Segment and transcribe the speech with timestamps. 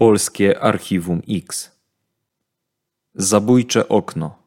[0.00, 1.70] Polskie Archiwum X
[3.14, 4.42] Zabójcze okno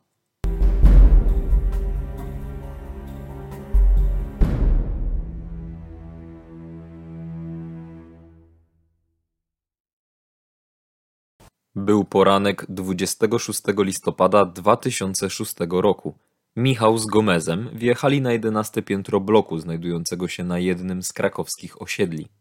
[11.75, 16.15] Był poranek 26 listopada 2006 roku.
[16.55, 22.40] Michał z Gomezem wjechali na 11 piętro bloku znajdującego się na jednym z krakowskich osiedli.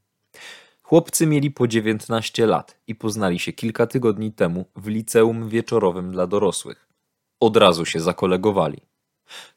[0.90, 6.26] Chłopcy mieli po 19 lat i poznali się kilka tygodni temu w liceum wieczorowym dla
[6.26, 6.88] dorosłych.
[7.40, 8.78] Od razu się zakolegowali.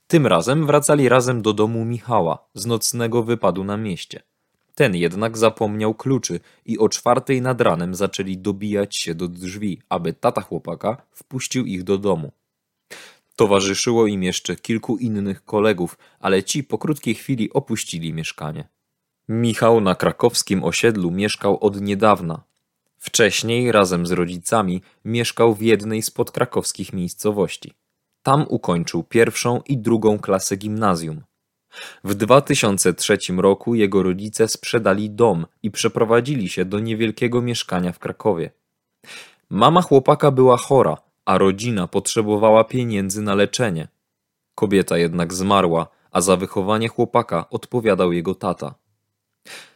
[0.08, 4.22] Tym razem wracali razem do domu Michała z nocnego wypadu na mieście.
[4.76, 10.14] Ten jednak zapomniał kluczy i o czwartej nad ranem zaczęli dobijać się do drzwi, aby
[10.14, 12.32] tata chłopaka wpuścił ich do domu.
[13.36, 18.68] Towarzyszyło im jeszcze kilku innych kolegów, ale ci po krótkiej chwili opuścili mieszkanie.
[19.30, 22.44] Michał na krakowskim osiedlu mieszkał od niedawna.
[22.98, 27.74] Wcześniej, razem z rodzicami, mieszkał w jednej z podkrakowskich miejscowości.
[28.24, 31.22] Tam ukończył pierwszą i drugą klasę gimnazjum.
[32.04, 38.52] W 2003 roku jego rodzice sprzedali dom i przeprowadzili się do niewielkiego mieszkania w Krakowie.
[39.50, 43.88] Mama chłopaka była chora, a rodzina potrzebowała pieniędzy na leczenie.
[44.56, 48.83] Kobieta jednak zmarła, a za wychowanie chłopaka odpowiadał jego tata.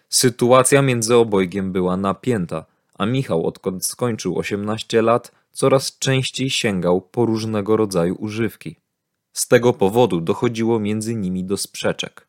[0.10, 7.26] Sytuacja między obojgiem była napięta, a Michał, odkąd skończył 18 lat, coraz częściej sięgał po
[7.26, 8.76] różnego rodzaju używki.
[9.34, 12.28] Z tego powodu dochodziło między nimi do sprzeczek.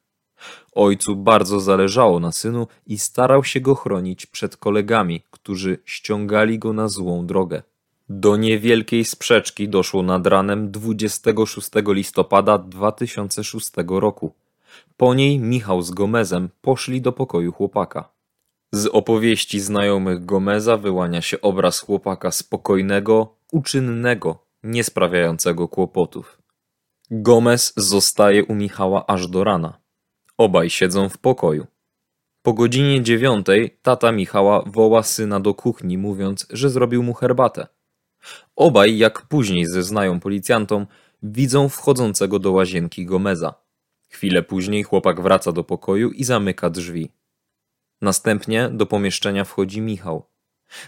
[0.73, 6.73] Ojcu bardzo zależało na synu i starał się go chronić przed kolegami, którzy ściągali go
[6.73, 7.63] na złą drogę.
[8.09, 14.35] Do niewielkiej sprzeczki doszło nad ranem 26 listopada 2006 roku.
[14.97, 18.13] Po niej Michał z Gomezem poszli do pokoju chłopaka.
[18.73, 26.43] Z opowieści znajomych Gomeza wyłania się obraz chłopaka spokojnego, uczynnego, nie sprawiającego kłopotów.
[27.11, 29.81] Gomez zostaje u Michała aż do rana.
[30.39, 31.67] Obaj siedzą w pokoju.
[32.43, 37.67] Po godzinie dziewiątej tata Michała woła syna do kuchni, mówiąc, że zrobił mu herbatę.
[38.57, 40.87] Obaj, jak później zeznają policjantom,
[41.23, 43.55] widzą wchodzącego do łazienki Gomeza.
[44.09, 47.11] Chwilę później chłopak wraca do pokoju i zamyka drzwi.
[48.03, 50.27] Następnie do pomieszczenia wchodzi Michał.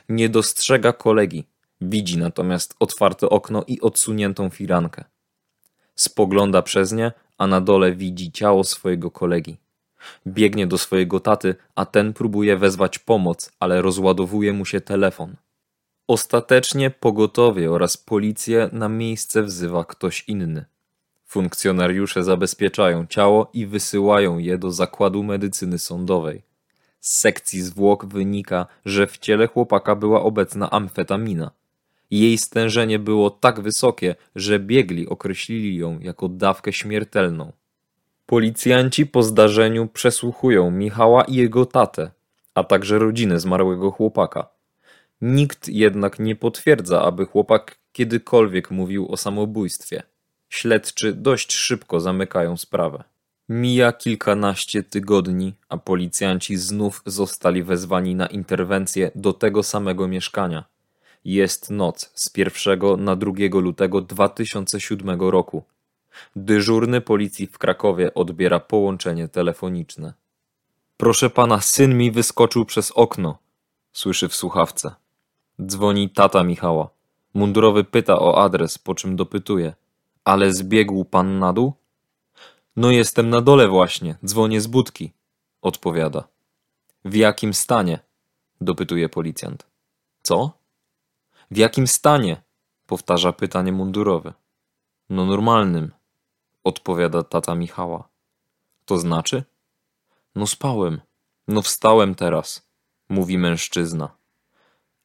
[0.08, 1.44] Nie dostrzega kolegi,
[1.80, 5.04] widzi natomiast otwarte okno i odsuniętą firankę.
[5.94, 9.56] Spogląda przez nie, a na dole widzi ciało swojego kolegi.
[10.26, 15.36] Biegnie do swojego taty, a ten próbuje wezwać pomoc, ale rozładowuje mu się telefon.
[16.08, 20.64] Ostatecznie pogotowie oraz policję na miejsce wzywa ktoś inny.
[21.30, 26.42] Funkcjonariusze zabezpieczają ciało i wysyłają je do zakładu medycyny sądowej.
[27.00, 31.50] Z sekcji zwłok wynika, że w ciele chłopaka była obecna amfetamina.
[32.10, 37.52] Jej stężenie było tak wysokie, że biegli określili ją jako dawkę śmiertelną.
[38.26, 42.10] Policjanci po zdarzeniu przesłuchują Michała i jego tatę,
[42.54, 44.48] a także rodzinę zmarłego chłopaka.
[45.20, 50.02] Nikt jednak nie potwierdza, aby chłopak kiedykolwiek mówił o samobójstwie.
[50.50, 53.04] Śledczy dość szybko zamykają sprawę.
[53.48, 60.64] Mija kilkanaście tygodni, a policjanci znów zostali wezwani na interwencję do tego samego mieszkania.
[61.24, 65.62] Jest noc z 1 na 2 lutego 2007 roku.
[66.36, 70.12] Dyżurny policji w Krakowie odbiera połączenie telefoniczne.
[70.96, 73.38] Proszę pana, syn mi wyskoczył przez okno,
[73.92, 74.94] słyszy w słuchawce.
[75.66, 76.88] Dzwoni tata Michała.
[77.34, 79.72] Mundurowy pyta o adres, po czym dopytuje.
[80.24, 81.72] Ale zbiegł pan na dół?
[82.76, 85.12] No jestem na dole właśnie, dzwonię z budki,
[85.62, 86.28] odpowiada.
[87.04, 87.98] W jakim stanie?
[88.60, 89.66] dopytuje policjant.
[90.22, 90.58] Co?
[91.50, 92.42] W jakim stanie?
[92.86, 94.32] powtarza pytanie mundurowe.
[95.10, 95.92] No normalnym,
[96.64, 98.08] odpowiada tata Michała.
[98.84, 99.44] To znaczy?
[100.34, 101.00] No spałem.
[101.48, 102.68] No wstałem teraz,
[103.08, 104.16] mówi mężczyzna.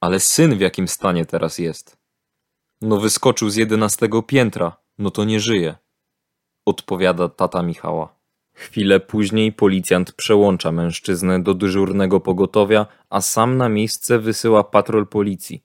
[0.01, 1.97] Ale syn w jakim stanie teraz jest?
[2.81, 5.75] No wyskoczył z jedenastego piętra, no to nie żyje,
[6.65, 8.15] odpowiada tata Michała.
[8.53, 15.63] Chwilę później policjant przełącza mężczyznę do dyżurnego pogotowia, a sam na miejsce wysyła patrol policji.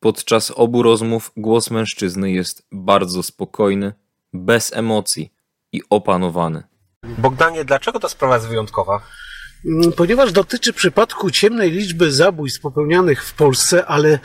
[0.00, 3.92] Podczas obu rozmów głos mężczyzny jest bardzo spokojny,
[4.32, 5.32] bez emocji
[5.72, 6.62] i opanowany.
[7.18, 9.00] Bogdanie, dlaczego ta sprawa jest wyjątkowa?
[9.66, 14.18] Mm, ponieważ dotyczy przypadku ciemnej liczby zabójstw popełnianych w Polsce, ale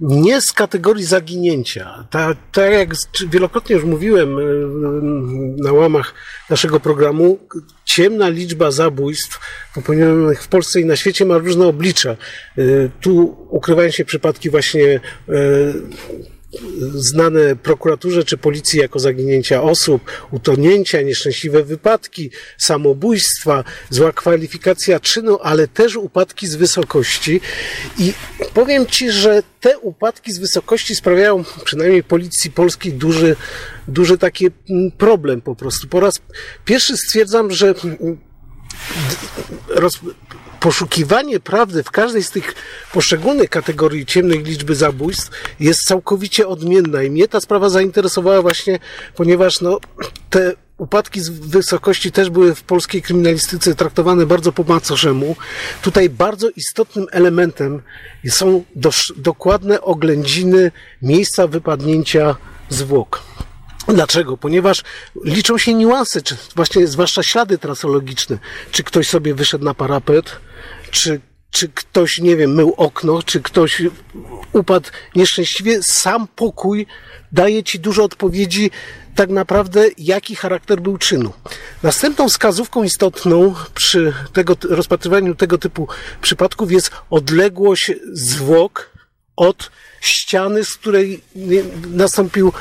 [0.00, 2.06] nie z kategorii zaginięcia.
[2.10, 2.90] Tak ta, jak
[3.28, 4.42] wielokrotnie już mówiłem y,
[5.62, 6.14] na łamach
[6.50, 7.38] naszego programu,
[7.84, 9.40] ciemna liczba zabójstw
[9.74, 12.16] popełnionych w Polsce i na świecie ma różne oblicza.
[12.58, 15.72] Y, tu ukrywają się przypadki właśnie y,
[16.94, 25.68] znane prokuraturze czy policji jako zaginięcia osób, utonięcia, nieszczęśliwe wypadki, samobójstwa, zła kwalifikacja czynu, ale
[25.68, 27.40] też upadki z wysokości.
[27.98, 28.12] I
[28.54, 33.36] powiem Ci, że te upadki z wysokości sprawiają przynajmniej policji polskiej duży,
[33.88, 34.46] duży taki
[34.98, 35.88] problem po prostu.
[35.88, 36.20] Po raz
[36.64, 37.74] pierwszy stwierdzam, że
[39.68, 40.00] roz,
[40.62, 42.54] poszukiwanie prawdy w każdej z tych
[42.92, 45.30] poszczególnych kategorii ciemnej liczby zabójstw
[45.60, 48.78] jest całkowicie odmienna i mnie ta sprawa zainteresowała właśnie,
[49.16, 49.78] ponieważ no,
[50.30, 55.36] te upadki z wysokości też były w polskiej kryminalistyce traktowane bardzo po macoszemu.
[55.82, 57.82] Tutaj bardzo istotnym elementem
[58.28, 58.64] są
[59.16, 60.72] dokładne oględziny
[61.02, 62.36] miejsca wypadnięcia
[62.68, 63.22] zwłok.
[63.88, 64.36] Dlaczego?
[64.36, 64.82] Ponieważ
[65.24, 68.38] liczą się niuanse, czy właśnie zwłaszcza ślady trasologiczne.
[68.70, 70.36] Czy ktoś sobie wyszedł na parapet,
[70.92, 73.82] czy, czy ktoś, nie wiem, mył okno, czy ktoś
[74.52, 75.82] upadł nieszczęśliwie.
[75.82, 76.86] Sam pokój
[77.32, 78.70] daje ci dużo odpowiedzi,
[79.14, 81.32] tak naprawdę, jaki charakter był czynu.
[81.82, 85.88] Następną wskazówką istotną przy tego, rozpatrywaniu tego typu
[86.22, 88.90] przypadków jest odległość zwłok
[89.36, 91.20] od ściany, z której
[91.90, 92.52] nastąpił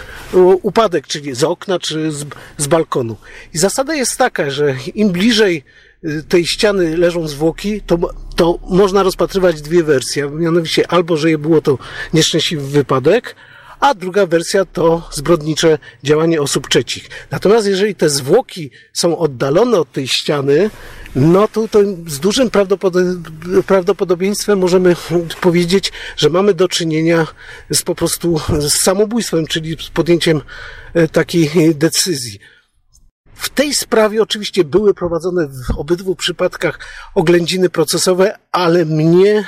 [0.62, 2.26] upadek, czyli z okna czy z,
[2.58, 3.18] z balkonu.
[3.54, 5.64] I zasada jest taka, że im bliżej
[6.28, 7.98] tej ściany leżą zwłoki, to,
[8.36, 10.30] to można rozpatrywać dwie wersje.
[10.30, 11.78] Mianowicie albo, że było to
[12.14, 13.36] nieszczęśliwy wypadek,
[13.80, 17.10] a druga wersja to zbrodnicze działanie osób trzecich.
[17.32, 20.70] Natomiast jeżeli te zwłoki są oddalone od tej ściany,
[21.16, 22.50] no to, to z dużym
[23.68, 24.96] prawdopodobieństwem możemy
[25.42, 27.28] powiedzieć, że mamy do czynienia
[27.72, 30.42] z po prostu z samobójstwem, czyli z podjęciem
[30.94, 32.40] e, takiej decyzji.
[33.36, 36.80] W tej sprawie oczywiście były prowadzone w obydwu przypadkach
[37.16, 39.46] oględziny procesowe, ale mnie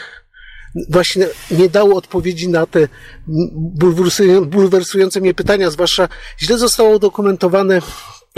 [0.89, 2.87] właśnie nie dało odpowiedzi na te
[4.45, 6.07] bulwersujące mnie pytania, zwłaszcza
[6.39, 7.81] źle zostało dokumentowane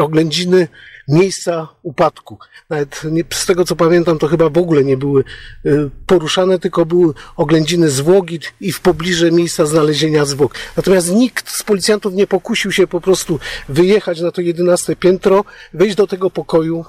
[0.03, 0.67] oględziny
[1.07, 2.39] miejsca upadku.
[2.69, 5.23] Nawet nie, z tego co pamiętam, to chyba w ogóle nie były
[5.65, 10.55] y, poruszane, tylko były oględziny zwłoki i w pobliże miejsca znalezienia zwłok.
[10.77, 13.39] Natomiast nikt z policjantów nie pokusił się po prostu
[13.69, 15.43] wyjechać na to jedenaste piętro,
[15.73, 16.85] wejść do tego pokoju,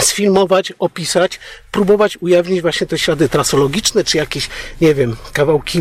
[0.00, 1.40] sfilmować, opisać,
[1.70, 4.48] próbować ujawnić właśnie te ślady trasologiczne, czy jakieś,
[4.80, 5.80] nie wiem, kawałki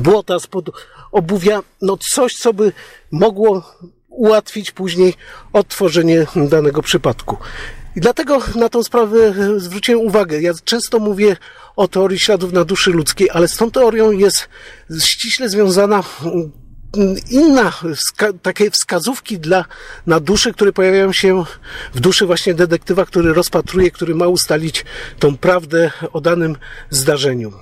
[0.00, 0.70] błota spod
[1.12, 2.72] obuwia, no coś, co by
[3.10, 3.62] mogło
[4.12, 5.14] ułatwić później
[5.52, 7.36] odtworzenie danego przypadku.
[7.96, 10.40] I dlatego na tą sprawę zwróciłem uwagę.
[10.40, 11.36] Ja często mówię
[11.76, 14.48] o teorii śladów na duszy ludzkiej, ale z tą teorią jest
[15.00, 16.02] ściśle związana
[17.30, 19.64] inna, wska takie wskazówki dla,
[20.06, 21.44] na duszy, które pojawiają się
[21.94, 24.84] w duszy właśnie detektywa, który rozpatruje, który ma ustalić
[25.18, 26.56] tą prawdę o danym
[26.90, 27.52] zdarzeniu.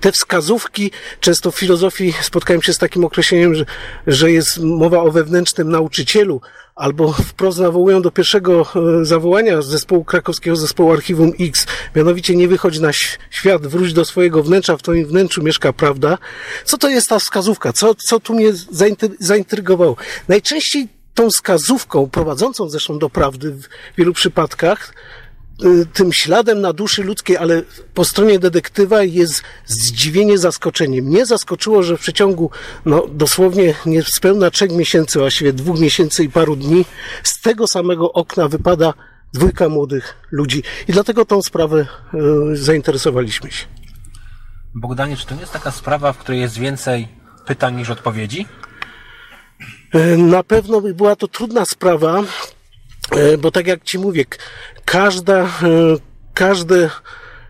[0.00, 0.90] Te wskazówki,
[1.20, 3.64] często w filozofii spotkałem się z takim określeniem, że,
[4.06, 6.40] że jest mowa o wewnętrznym nauczycielu,
[6.74, 8.66] albo wprost nawołują do pierwszego
[9.00, 11.66] e, zawołania zespołu krakowskiego zespołu Archiwum X,
[11.96, 12.92] mianowicie nie wychodź na
[13.30, 16.18] świat, wróć do swojego wnętrza, w twoim wnętrzu mieszka prawda.
[16.64, 17.72] Co to jest ta wskazówka?
[17.72, 18.52] Co, co tu mnie
[19.18, 19.96] zaintrygowało?
[20.28, 23.68] Najczęściej tą wskazówką, prowadzącą zresztą do prawdy w
[23.98, 24.94] wielu przypadkach,
[25.92, 27.62] tym śladem na duszy ludzkiej, ale
[27.94, 31.02] po stronie detektywa jest zdziwienie, zaskoczenie.
[31.02, 32.50] Mnie zaskoczyło, że w przeciągu
[32.84, 36.84] no, dosłownie niespełna trzech miesięcy, właściwie dwóch miesięcy i paru dni,
[37.22, 38.94] z tego samego okna wypada
[39.32, 40.62] dwójka młodych ludzi.
[40.88, 41.86] I dlatego tą sprawę
[42.52, 43.66] y, zainteresowaliśmy się.
[44.74, 47.08] Bogdanie, czy to nie jest taka sprawa, w której jest więcej
[47.46, 48.46] pytań niż odpowiedzi?
[49.94, 52.22] Y, na pewno była to trudna sprawa,
[53.38, 54.24] bo tak jak ci mówię,
[54.84, 55.48] każda, e,
[56.34, 56.90] każde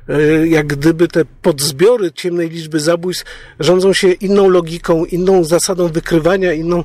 [0.08, 3.24] e, jak gdyby te podzbiory ciemnej liczby zabójstw
[3.60, 6.84] rządzą się inną logiką, inną zasadą wykrywania, inną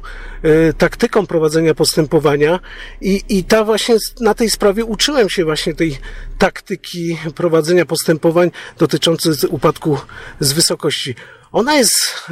[0.78, 2.60] taktyką prowadzenia postępowania
[3.02, 5.98] i, i ta właśnie na tej sprawie uczyłem się właśnie tej
[6.38, 9.98] taktyki prowadzenia postępowań dotyczących upadku
[10.40, 11.16] z wysokości.
[11.52, 12.30] Ona jest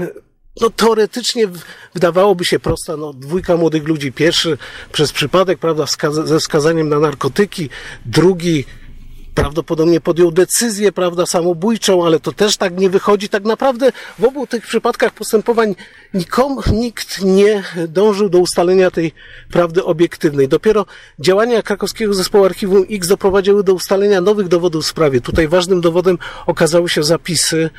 [0.62, 1.48] no teoretycznie
[1.94, 4.58] wydawałoby się prosta, no dwójka młodych ludzi, pierwszy
[4.92, 5.86] przez przypadek, prawda,
[6.26, 7.70] ze wskazaniem na narkotyki,
[8.06, 8.66] drugi
[9.42, 13.30] prawdopodobnie podjął decyzję, prawda, samobójczą, ale to też tak nie wychodzi.
[13.30, 15.76] Tak naprawdę w obu tych przypadkach postępowań
[16.14, 19.12] nikomu, nikt nie dążył do ustalenia tej
[19.52, 20.48] prawdy obiektywnej.
[20.48, 20.86] Dopiero
[21.20, 25.22] działania krakowskiego zespołu Archiwum X doprowadziły do ustalenia nowych dowodów w sprawie.
[25.22, 27.70] Tutaj ważnym dowodem okazały się zapisy,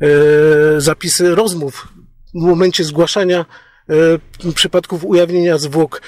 [0.00, 1.88] e, zapisy rozmów
[2.34, 3.44] w momencie zgłaszania
[4.48, 6.02] e, przypadków ujawnienia zwłok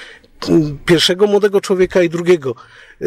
[0.85, 2.55] pierwszego młodego człowieka i drugiego.
[3.01, 3.05] E,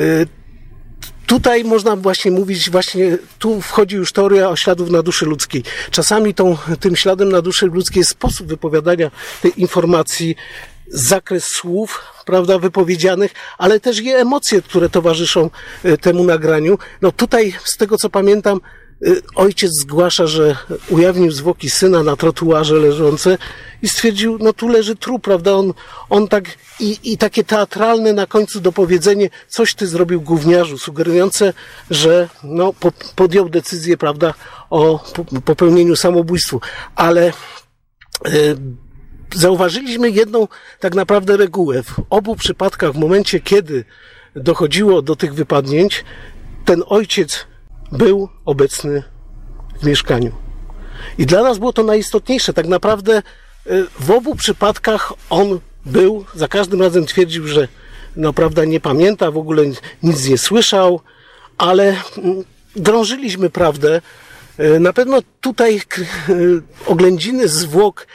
[1.26, 5.62] Tutaj można właśnie mówić, właśnie tu wchodzi już teoria o śladów na duszy ludzkiej.
[5.90, 9.10] Czasami tą, tym śladem na duszy ludzkiej jest sposób wypowiadania
[9.42, 10.36] tej informacji,
[10.88, 15.50] zakres słów, prawda, wypowiedzianych, ale też i emocje, które towarzyszą
[15.84, 16.78] e, temu nagraniu.
[17.02, 18.60] No tutaj, z tego co pamiętam,
[19.34, 20.56] ojciec zgłasza, że
[20.88, 23.38] ujawnił zwłoki syna na trotuarze leżące
[23.82, 25.52] i stwierdził, no tu leży trup, prawda?
[25.52, 25.72] On,
[26.10, 26.44] on tak
[26.80, 31.52] i, i takie teatralne na końcu dopowiedzenie, coś ty zrobił gówniarzu, sugerujące,
[31.90, 34.34] że no, po, podjął decyzję, prawda,
[34.70, 36.58] o po- popełnieniu samobójstwa.
[36.96, 37.32] Ale
[38.28, 38.56] y,
[39.34, 40.48] zauważyliśmy jedną
[40.80, 41.82] tak naprawdę regułę.
[41.82, 43.84] W obu przypadkach, w momencie, kiedy
[44.36, 46.04] dochodziło do tych wypadnięć,
[46.64, 47.46] ten ojciec
[47.94, 49.02] był obecny
[49.82, 50.32] w mieszkaniu.
[51.18, 52.52] I dla nas było to najistotniejsze.
[52.52, 53.22] Tak naprawdę
[53.66, 57.68] y, w obu przypadkach on był, za każdym razem twierdził, że
[58.16, 59.62] no prawda nie pamięta, w ogóle
[60.02, 61.00] nic nie słyszał,
[61.58, 62.44] ale mm,
[62.76, 64.00] drążyliśmy prawdę.
[64.60, 65.80] Y, Na pewno tutaj
[66.28, 68.06] y, oględziny zwłok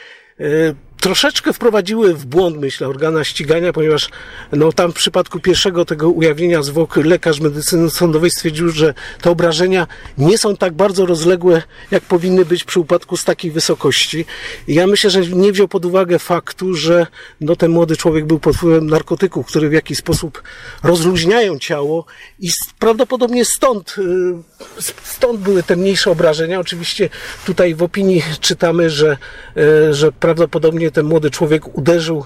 [1.00, 4.08] troszeczkę wprowadziły w błąd, myślę, organa ścigania, ponieważ
[4.52, 9.86] no, tam w przypadku pierwszego tego ujawnienia zwłok lekarz medycyny sądowej stwierdził, że te obrażenia
[10.18, 14.24] nie są tak bardzo rozległe, jak powinny być przy upadku z takiej wysokości.
[14.68, 17.06] Ja myślę, że nie wziął pod uwagę faktu, że
[17.40, 20.42] no, ten młody człowiek był pod wpływem narkotyków, które w jakiś sposób
[20.82, 22.04] rozluźniają ciało
[22.38, 26.60] i prawdopodobnie stąd, y, stąd były te mniejsze obrażenia.
[26.60, 27.08] Oczywiście
[27.46, 29.16] tutaj w opinii czytamy, że,
[29.56, 32.24] y, że prawdopodobnie ten młody człowiek uderzył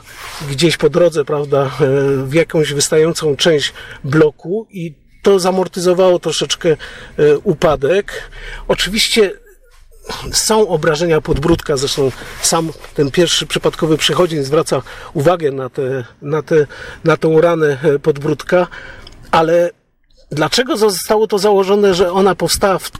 [0.51, 3.73] gdzieś po drodze, prawda, y, w jakąś wystającą część
[4.05, 6.69] bloku i to zamortyzowało troszeczkę
[7.19, 8.31] y, upadek.
[8.69, 9.33] Oczywiście
[10.33, 12.11] są obrażenia podbródka, zresztą
[12.43, 14.83] sam ten pierwszy przypadkowy przychodzień zwraca
[15.15, 16.67] uwagę na, te, na, te,
[17.05, 18.67] na tą ranę e, podbródka,
[19.31, 19.71] ale
[20.35, 22.91] dlaczego zostało to założone, że ona powstała w,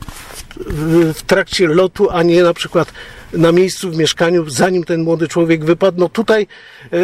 [0.57, 2.91] w, w trakcie lotu, a nie na przykład
[3.33, 5.99] na miejscu w mieszkaniu, zanim ten młody człowiek wypadł?
[5.99, 6.47] No tutaj,
[6.93, 6.97] e,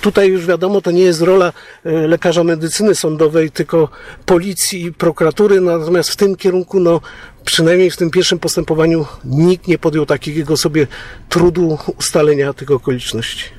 [0.00, 1.52] tutaj już wiadomo, to nie jest rola
[1.84, 3.88] e, lekarza medycyny sądowej, tylko
[4.26, 7.00] policji i prokuratury, natomiast w tym kierunku, no
[7.44, 10.86] przynajmniej w tym pierwszym postępowaniu nikt nie podjął takiego sobie
[11.28, 13.57] trudu ustalenia tych okoliczności.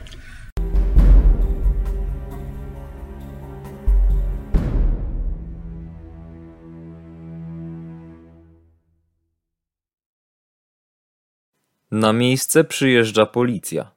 [11.91, 13.91] Na miejsce przyjeżdża policja.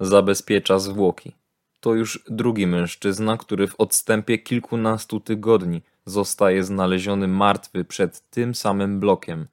[0.00, 1.32] Zabezpiecza zwłoki.
[1.80, 9.00] To już drugi mężczyzna, który w odstępie kilkunastu tygodni zostaje znaleziony martwy przed tym samym
[9.00, 9.48] blokiem.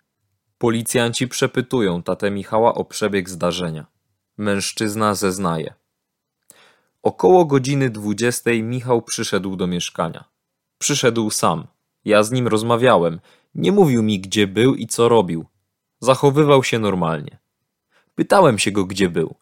[0.57, 3.85] Policjanci przepytują tatę Michała o przebieg zdarzenia.
[4.37, 5.73] Mężczyzna zeznaje.
[7.03, 10.23] Około godziny dwudziestej Michał przyszedł do mieszkania.
[10.77, 11.67] Przyszedł sam.
[12.05, 13.19] Ja z nim rozmawiałem.
[13.55, 15.45] Nie mówił mi, gdzie był i co robił.
[15.99, 17.44] Zachowywał się normalnie.
[18.15, 19.35] Pytałem się go, gdzie był.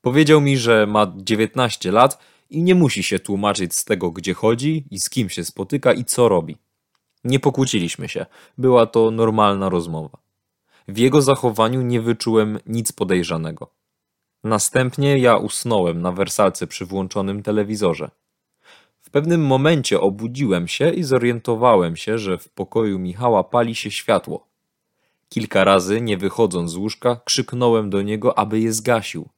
[0.00, 2.18] Powiedział mi, że ma 19 lat
[2.50, 6.04] i nie musi się tłumaczyć z tego, gdzie chodzi i z kim się spotyka i
[6.04, 6.56] co robi.
[7.24, 8.26] Nie pokłóciliśmy się.
[8.58, 10.18] Była to normalna rozmowa.
[10.88, 13.70] W jego zachowaniu nie wyczułem nic podejrzanego.
[14.44, 18.10] Następnie ja usnąłem na wersalce przy włączonym telewizorze.
[19.00, 24.49] W pewnym momencie obudziłem się i zorientowałem się, że w pokoju Michała pali się światło.
[25.32, 29.28] Kilka razy, nie wychodząc z łóżka, krzyknąłem do niego, aby je zgasił.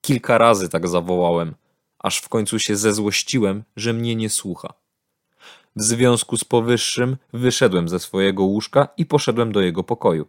[0.00, 1.54] Kilka razy tak zawołałem,
[1.98, 4.74] aż w końcu się zezłościłem, że mnie nie słucha.
[5.76, 10.28] W związku z powyższym wyszedłem ze swojego łóżka i poszedłem do jego pokoju.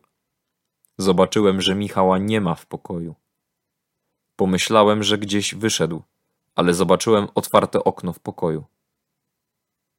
[0.98, 3.16] Zobaczyłem, że Michała nie ma w pokoju.
[4.36, 6.02] Pomyślałem, że gdzieś wyszedł,
[6.56, 8.64] ale zobaczyłem otwarte okno w pokoju.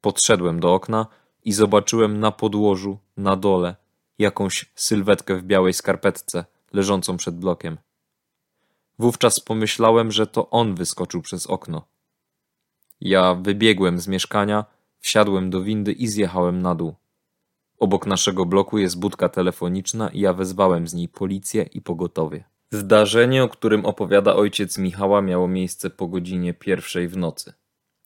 [0.01, 1.07] Podszedłem do okna
[1.43, 3.75] i zobaczyłem na podłożu, na dole,
[4.19, 7.77] jakąś sylwetkę w białej skarpetce, leżącą przed blokiem.
[8.99, 11.87] Wówczas pomyślałem, że to on wyskoczył przez okno.
[13.01, 14.65] Ja wybiegłem z mieszkania,
[14.99, 16.95] wsiadłem do windy i zjechałem na dół.
[17.77, 22.43] Obok naszego bloku jest budka telefoniczna i ja wezwałem z niej policję i pogotowie.
[22.71, 27.53] Zdarzenie, o którym opowiada ojciec Michała, miało miejsce po godzinie pierwszej w nocy.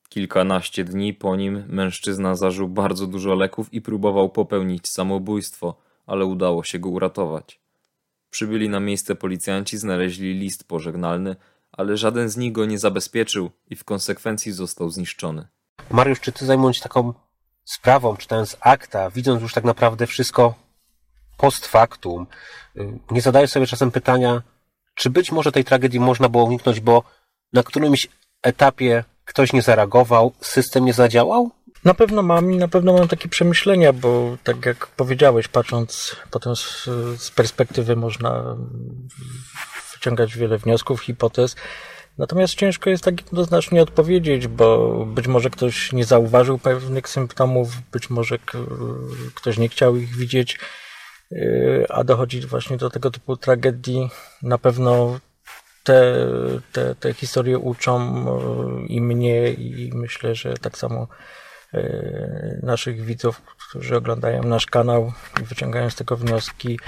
[0.10, 5.76] Kilkanaście dni po nim mężczyzna zażył bardzo dużo leków i próbował popełnić samobójstwo,
[6.10, 7.62] ale udało się go uratować.
[8.30, 11.36] Przybyli na miejsce policjanci znaleźli list pożegnalny,
[11.72, 15.48] ale żaden z nich go nie zabezpieczył i w konsekwencji został zniszczony.
[15.92, 17.14] Mariusz, czy ty zajmując się taką
[17.66, 20.54] sprawą, czytając akta, widząc już tak naprawdę wszystko
[21.38, 22.28] post factum,
[22.78, 24.42] y, nie zadajesz sobie czasem pytania,
[24.96, 27.04] czy być może tej tragedii można było uniknąć, bo
[27.54, 28.08] na którymś
[28.42, 31.52] etapie ktoś nie zareagował, system nie zadziałał?
[31.86, 36.56] Na pewno mam i na pewno mam takie przemyślenia, bo tak jak powiedziałeś, patrząc potem
[36.56, 36.84] z,
[37.18, 38.58] z perspektywy można
[39.94, 41.56] wyciągać wiele wniosków, hipotez.
[42.18, 48.10] Natomiast ciężko jest tak jednoznacznie odpowiedzieć, bo być może ktoś nie zauważył pewnych symptomów, być
[48.10, 48.38] może
[49.36, 50.60] ktoś nie chciał ich widzieć,
[51.32, 54.10] yy, a dochodzi właśnie do tego typu tragedii.
[54.42, 55.20] Na pewno
[55.84, 56.28] te,
[56.72, 58.26] te, te historie uczą
[58.80, 61.08] yy, i mnie, i myślę, że tak samo
[62.64, 66.80] naszych widzów, którzy oglądają nasz kanał i wyciągają z tego wnioski,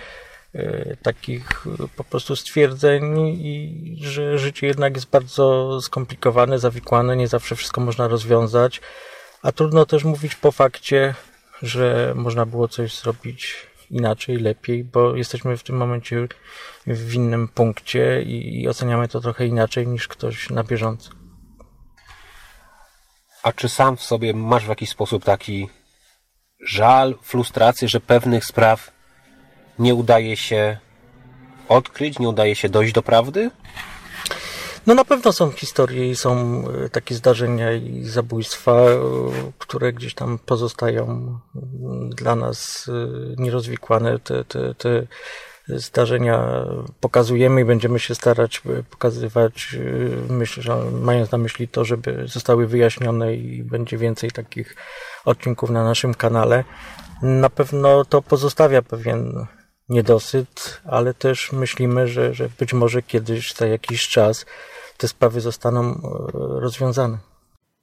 [0.55, 7.27] E, takich e, po prostu stwierdzeń i że życie jednak jest bardzo skomplikowane, zawikłane, nie
[7.27, 8.81] zawsze wszystko można rozwiązać,
[9.41, 11.15] a trudno też mówić po fakcie,
[11.61, 13.55] że można było coś zrobić
[13.91, 16.27] inaczej, lepiej, bo jesteśmy w tym momencie
[16.87, 21.20] w innym punkcie i, i oceniamy to trochę inaczej niż ktoś na bieżąco.
[23.43, 25.69] A czy sam w sobie masz w jakiś sposób taki
[26.59, 28.91] żal, frustrację, że pewnych spraw
[29.79, 30.77] nie udaje się
[31.69, 33.51] odkryć, nie udaje się dojść do prawdy?
[34.87, 38.97] No na pewno są historie i są e, takie zdarzenia i zabójstwa, e,
[39.57, 44.19] które gdzieś tam pozostają mm, dla nas e, nierozwikłane.
[44.19, 45.07] Te, te, te
[45.67, 46.65] zdarzenia
[46.99, 49.75] pokazujemy i będziemy się starać pokazywać,
[50.29, 54.75] myślę, że mając na myśli to, żeby zostały wyjaśnione i będzie więcej takich
[55.25, 56.63] odcinków na naszym kanale.
[57.21, 59.47] Na pewno to pozostawia pewien
[59.89, 64.45] niedosyt, ale też myślimy, że, że być może kiedyś, za jakiś czas,
[64.97, 65.99] te sprawy zostaną e,
[66.33, 67.30] rozwiązane.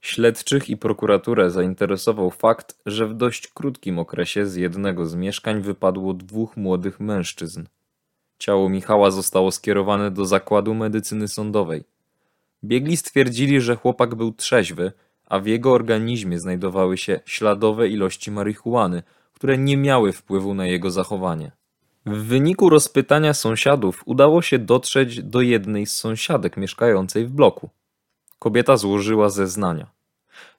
[0.09, 6.15] Śledczych i prokuraturę zainteresował fakt, że w dość krótkim okresie z jednego z mieszkań wypadło
[6.15, 7.65] dwóch młodych mężczyzn.
[8.39, 11.85] Ciało Michała zostało skierowane do zakładu medycyny sądowej.
[12.65, 14.93] Biegli stwierdzili, że chłopak był trzeźwy,
[15.27, 19.03] a w jego organizmie znajdowały się śladowe ilości marihuany,
[19.35, 21.53] które nie miały wpływu na jego zachowanie.
[22.07, 27.71] W wyniku rozpytania sąsiadów udało się dotrzeć do jednej z sąsiadek mieszkającej w bloku.
[28.39, 29.98] Kobieta złożyła zeznania.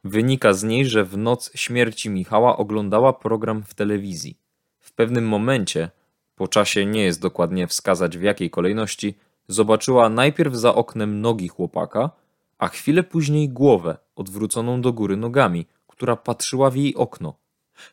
[0.03, 4.37] Wynika z niej, że w noc śmierci Michała oglądała program w telewizji.
[4.79, 5.89] W pewnym momencie,
[6.35, 12.09] po czasie nie jest dokładnie wskazać w jakiej kolejności, zobaczyła najpierw za oknem nogi chłopaka,
[12.57, 17.33] a chwilę później głowę odwróconą do góry nogami, która patrzyła w jej okno.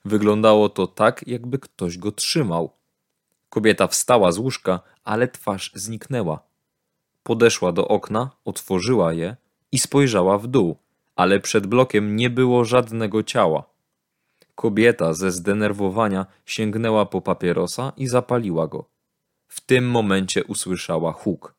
[0.05, 2.71] Wyglądało to tak, jakby ktoś go trzymał.
[3.49, 6.41] Kobieta wstała z łóżka, ale twarz zniknęła.
[7.23, 9.37] Podeszła do okna, otworzyła je
[9.73, 10.77] i spojrzała w dół,
[11.17, 13.65] ale przed blokiem nie było żadnego ciała.
[14.55, 18.85] Kobieta ze zdenerwowania sięgnęła po papierosa i zapaliła go.
[19.49, 21.55] W tym momencie usłyszała huk.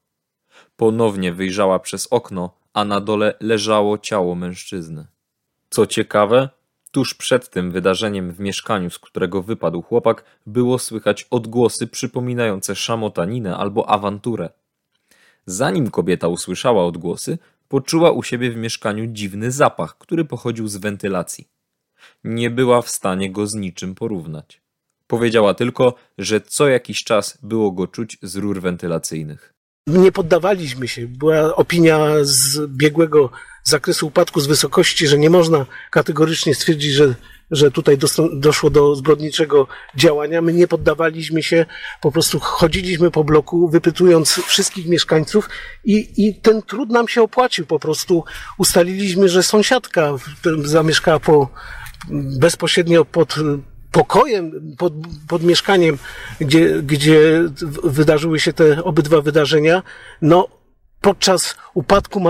[0.76, 5.08] Ponownie wyjrzała przez okno, a na dole leżało ciało mężczyzny.
[5.70, 6.50] Co ciekawe,
[6.92, 13.58] Tuż przed tym wydarzeniem w mieszkaniu, z którego wypadł chłopak, było słychać odgłosy przypominające szamotaninę
[13.58, 14.50] albo awanturę.
[15.46, 21.48] Zanim kobieta usłyszała odgłosy, poczuła u siebie w mieszkaniu dziwny zapach, który pochodził z wentylacji.
[22.24, 24.62] Nie była w stanie go z niczym porównać.
[25.08, 29.54] Powiedziała tylko, że co jakiś czas było go czuć z rur wentylacyjnych.
[29.88, 31.08] Nie poddawaliśmy się.
[31.08, 33.30] Była opinia z biegłego
[33.64, 37.16] zakresu upadku z wysokości, że nie można kategorycznie stwierdzić, że,
[37.52, 37.98] że tutaj
[38.34, 40.42] doszło do zbrodniczego działania.
[40.42, 41.66] My nie poddawaliśmy się,
[42.02, 45.50] po prostu chodziliśmy po bloku, wypytując wszystkich mieszkańców
[45.84, 47.66] i, i ten trud nam się opłacił.
[47.66, 48.24] Po prostu
[48.58, 50.14] ustaliliśmy, że sąsiadka
[50.64, 51.50] zamieszkała po,
[52.40, 53.36] bezpośrednio pod
[53.92, 54.94] pokojem, pod,
[55.28, 55.98] pod mieszkaniem,
[56.40, 57.44] gdzie, gdzie
[57.84, 59.84] wydarzyły się te obydwa wydarzenia,
[60.22, 60.48] no
[61.02, 62.22] podczas upadku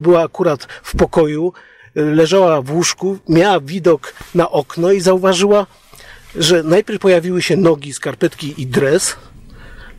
[0.00, 1.52] była akurat w pokoju,
[1.94, 5.66] leżała w łóżku, miała widok na okno i zauważyła,
[6.36, 9.16] że najpierw pojawiły się nogi, skarpetki i dres,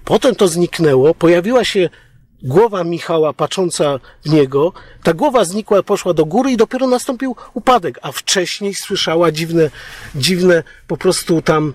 [0.05, 1.89] potem to zniknęło, pojawiła się
[2.43, 4.73] głowa Michała patrząca w niego,
[5.03, 9.69] ta głowa znikła, poszła do góry i dopiero nastąpił upadek, a wcześniej słyszała dziwne,
[10.15, 11.73] dziwne po prostu tam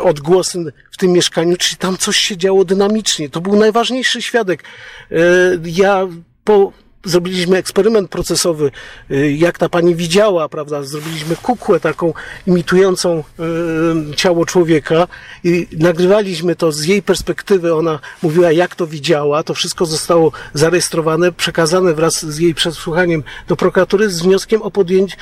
[0.00, 3.28] odgłosy w tym mieszkaniu, czyli tam coś się działo dynamicznie.
[3.28, 4.64] To był najważniejszy świadek.
[5.10, 5.16] E,
[5.64, 6.08] ja
[6.44, 6.72] po
[7.04, 8.70] zrobiliśmy eksperyment procesowy,
[9.10, 10.82] y, jak ta pani widziała, prawda?
[10.82, 12.14] Zrobiliśmy kukłę taką
[12.46, 13.24] imitującą
[14.12, 15.08] y, ciało człowieka
[15.44, 17.74] i nagrywaliśmy to z jej perspektywy.
[17.74, 19.42] Ona mówiła, jak to widziała.
[19.42, 25.16] To wszystko zostało zarejestrowane, przekazane wraz z jej przesłuchaniem do prokuratury z wnioskiem o podjęcie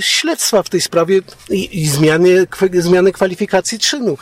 [0.00, 1.20] śledztwa w tej sprawie
[1.50, 4.18] i, i zmiany, zmiany kwalifikacji czynu.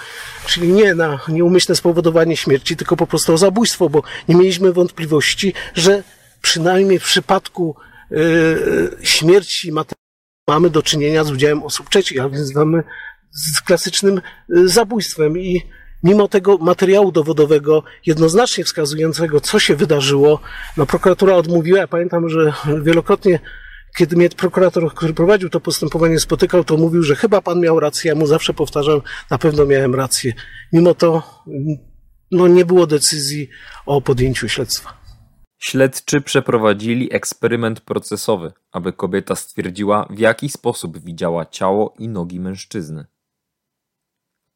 [0.46, 5.54] Czyli nie na nieumyślne spowodowanie śmierci, tylko po prostu o zabójstwo, bo nie mieliśmy wątpliwości,
[5.74, 6.02] że
[6.42, 7.76] przynajmniej w przypadku
[8.10, 9.72] yy, śmierci
[10.48, 12.82] mamy do czynienia z udziałem osób trzecich, a więc mamy
[13.30, 14.20] z klasycznym
[14.56, 15.62] y, zabójstwem i
[16.02, 20.40] mimo tego materiału dowodowego jednoznacznie wskazującego, co się wydarzyło,
[20.76, 21.78] no prokuratura odmówiła.
[21.78, 23.40] Ja pamiętam, że wielokrotnie,
[23.98, 28.08] kiedy mnie prokurator, który prowadził to postępowanie, spotykał, to mówił, że chyba pan miał rację.
[28.08, 29.00] Ja mu zawsze powtarzam,
[29.30, 30.32] na pewno miałem rację.
[30.72, 31.22] Mimo to,
[32.30, 33.48] no nie było decyzji
[33.86, 34.99] o podjęciu śledztwa.
[35.60, 43.06] Śledczy przeprowadzili eksperyment procesowy, aby kobieta stwierdziła, w jaki sposób widziała ciało i nogi mężczyzny.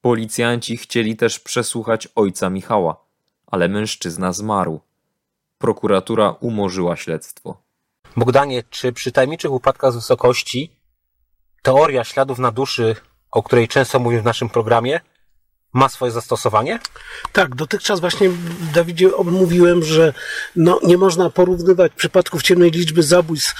[0.00, 3.04] Policjanci chcieli też przesłuchać ojca Michała,
[3.46, 4.80] ale mężczyzna zmarł.
[5.58, 7.62] Prokuratura umorzyła śledztwo.
[8.16, 10.70] Bogdanie, czy przy tajemniczych upadkach z wysokości
[11.62, 12.96] teoria śladów na duszy,
[13.30, 15.00] o której często mówię w naszym programie,
[15.74, 16.78] ma swoje zastosowanie?
[17.32, 18.30] Tak, dotychczas właśnie
[18.74, 20.14] Dawidzie mówiłem, że
[20.56, 23.54] no, nie można porównywać przypadków ciemnej liczby zabójstw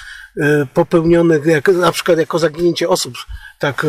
[0.75, 3.15] popełnionych, jak, na przykład jako zaginięcie osób
[3.59, 3.89] tak e,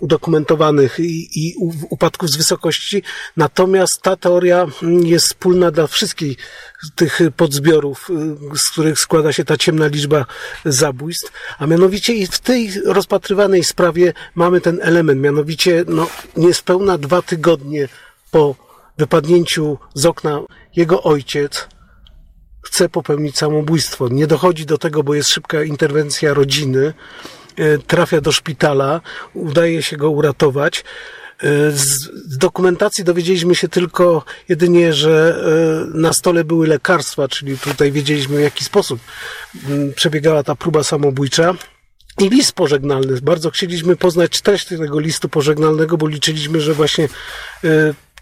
[0.00, 1.54] udokumentowanych i, i
[1.90, 3.02] upadków z wysokości.
[3.36, 6.38] Natomiast ta teoria mm, jest wspólna dla wszystkich
[6.94, 10.26] tych podzbiorów, e, z których składa się ta ciemna liczba
[10.64, 11.32] zabójstw.
[11.58, 17.88] A mianowicie i w tej rozpatrywanej sprawie mamy ten element, mianowicie no, niespełna dwa tygodnie
[18.30, 18.54] po
[18.98, 20.40] wypadnięciu z okna
[20.76, 21.68] jego ojciec
[22.66, 24.08] chce popełnić samobójstwo.
[24.08, 26.94] Nie dochodzi do tego, bo jest szybka interwencja rodziny.
[27.56, 29.00] E, Trafia do szpitala,
[29.34, 30.84] udaje się go uratować.
[31.42, 35.42] E, Z dokumentacji dowiedzieliśmy się tylko jedynie, że
[35.94, 39.00] e, na stole były lekarstwa, czyli tutaj wiedzieliśmy w jaki sposób
[39.68, 41.54] mm, przebiegała ta próba samobójcza.
[42.18, 43.20] I list pożegnalny.
[43.20, 47.08] Bardzo chcieliśmy poznać treść tego listu pożegnalnego, bo liczyliśmy, że właśnie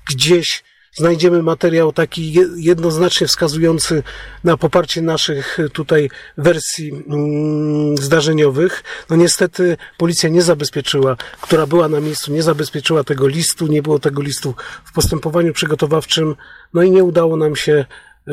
[0.09, 0.63] gdzieś
[0.97, 4.03] znajdziemy materiał taki je- jednoznacznie wskazujący
[4.45, 8.85] na poparcie naszych tutaj wersji mm, zdarzeniowych.
[9.11, 13.99] No niestety policja nie zabezpieczyła, która była na miejscu, nie zabezpieczyła tego listu, nie było
[13.99, 14.55] tego listu
[14.85, 16.37] w postępowaniu przygotowawczym,
[16.75, 17.73] no i nie udało nam się
[18.29, 18.33] e,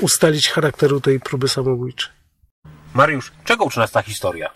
[0.00, 2.12] ustalić charakteru tej próby samobójczej.
[2.94, 4.50] Mariusz, czego uczy nas ta historia?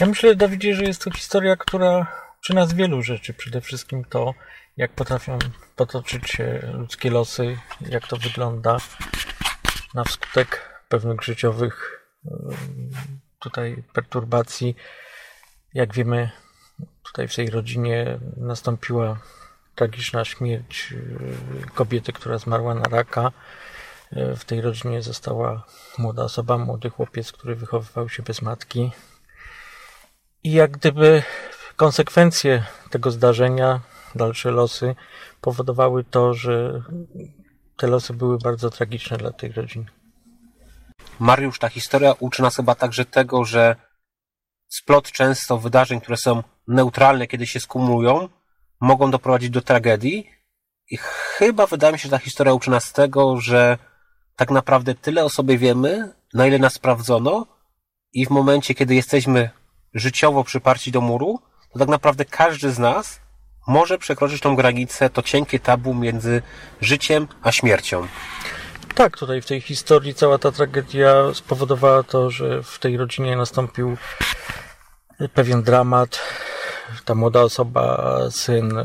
[0.00, 2.06] Ja myślę, Dawidzie, że jest to historia, która
[2.40, 3.34] uczy nas wielu rzeczy.
[3.34, 4.34] Przede wszystkim to,
[4.76, 5.38] jak potrafią
[5.76, 8.76] potoczyć się ludzkie losy, jak to wygląda
[9.94, 12.04] na wskutek pewnych życiowych
[13.38, 14.76] tutaj perturbacji.
[15.74, 16.30] Jak wiemy,
[17.02, 19.18] tutaj w tej rodzinie nastąpiła
[19.74, 23.32] tragiczna śmierć e, kobiety, która zmarła na raka.
[24.12, 25.66] E, W tej rodzinie została
[25.98, 28.90] młoda osoba, młody chłopiec, który wychowywał się bez matki.
[30.44, 31.22] I jak gdyby
[31.76, 33.80] konsekwencje tego zdarzenia,
[34.14, 34.94] dalsze losy,
[35.40, 36.82] powodowały to, że
[37.76, 39.86] te losy były bardzo tragiczne dla tej rodziny.
[41.20, 43.76] Mariusz, ta historia uczy nas chyba także tego, że
[44.68, 48.28] splot często wydarzeń, które są neutralne, kiedy się skumulują,
[48.80, 50.30] mogą doprowadzić do tragedii.
[50.90, 53.78] I chyba wydaje mi się, że ta historia uczy nas tego, że
[54.36, 57.46] tak naprawdę tyle o sobie wiemy, na ile nas sprawdzono,
[58.12, 59.50] i w momencie, kiedy jesteśmy
[59.94, 61.40] życiowo przyparci do muru,
[61.72, 63.20] to tak naprawdę każdy z nas
[63.66, 66.42] może przekroczyć tą granicę, to cienkie tabu między
[66.80, 68.06] życiem a śmiercią.
[68.94, 73.96] Tak, tutaj w tej historii cała ta tragedia spowodowała to, że w tej rodzinie nastąpił
[75.34, 76.20] pewien dramat.
[77.04, 78.84] Ta młoda osoba, syn, y,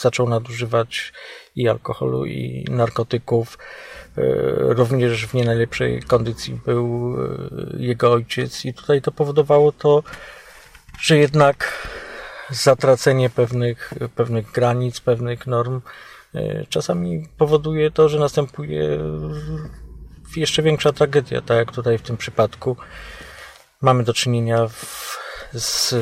[0.00, 1.12] zaczął nadużywać
[1.56, 3.58] i alkoholu, i narkotyków.
[4.18, 4.22] Y,
[4.58, 10.02] Również w nie najlepszej kondycji był y, jego ojciec, i tutaj to powodowało to,
[11.00, 11.88] że jednak
[12.50, 15.80] zatracenie pewnych, pewnych granic, pewnych norm
[16.34, 18.98] e, czasami powoduje to, że następuje
[20.36, 22.76] jeszcze większa tragedia, tak jak tutaj w tym przypadku.
[23.80, 25.18] Mamy do czynienia w,
[25.52, 25.94] z,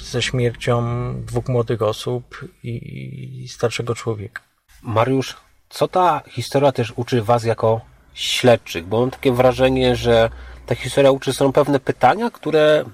[0.00, 0.82] ze śmiercią
[1.22, 4.42] dwóch młodych osób i, i starszego człowieka.
[4.82, 5.36] Mariusz,
[5.68, 7.80] co ta historia też uczy Was jako
[8.14, 8.86] śledczych?
[8.86, 10.30] Bo mam takie wrażenie, że
[10.66, 12.84] ta historia uczy są pewne pytania, które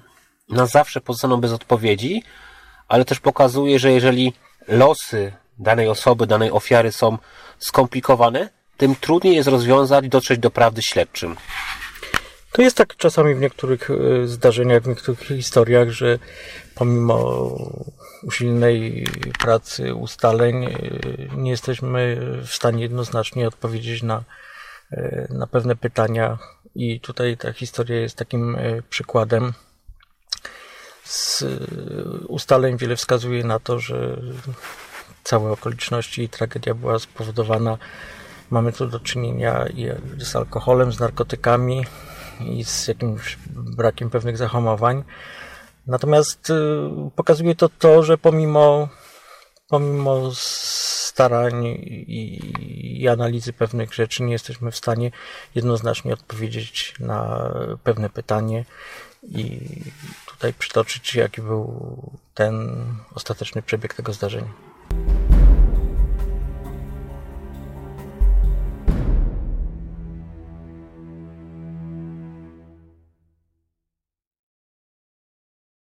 [0.49, 2.23] na zawsze pozostaną bez odpowiedzi,
[2.89, 4.33] ale też pokazuje, że jeżeli
[4.69, 7.19] losy danej osoby, danej ofiary są
[7.59, 11.37] skomplikowane, tym trudniej jest rozwiązać, dotrzeć do prawdy śledczym.
[12.53, 16.19] To jest tak czasami w niektórych e, zdarzeniach, w niektórych historiach, że
[16.75, 17.49] pomimo
[18.23, 19.07] usilnej
[19.39, 20.71] pracy, ustaleń, e,
[21.37, 24.25] nie jesteśmy w stanie jednoznacznie odpowiedzieć na,
[24.93, 26.39] e, na pewne pytania.
[26.75, 28.57] I tutaj ta historia jest takim
[28.91, 29.53] przykładem.
[31.05, 31.45] Z
[32.29, 34.17] ustaleń wiele wskazuje na to, że
[35.25, 37.79] całe okoliczności i tragedia była spowodowana.
[38.51, 39.65] Mamy tu do czynienia
[40.19, 41.85] z alkoholem, z narkotykami,
[42.41, 45.05] i z jakimś brakiem pewnych zahamowań.
[45.87, 46.55] Natomiast y,
[47.17, 48.89] pokazuje to to, że pomimo,
[49.69, 52.41] pomimo starań i,
[53.03, 55.11] i analizy pewnych rzeczy nie jesteśmy w stanie
[55.55, 57.51] jednoznacznie odpowiedzieć na
[57.85, 58.65] pewne pytanie
[59.23, 59.61] i
[60.45, 61.97] tutaj przytoczyć, jaki był
[62.35, 64.53] ten ostateczny przebieg tego zdarzenia.